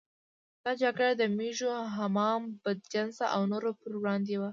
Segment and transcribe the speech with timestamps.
[0.63, 4.49] دا جګړه د مېږو، حمام بدجنسه او نورو پر وړاندې وه.